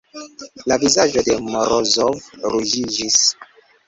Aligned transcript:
La 0.69 0.77
vizaĝo 0.83 1.23
de 1.27 1.35
Morozov 1.49 2.25
ruĝiĝis. 2.55 3.19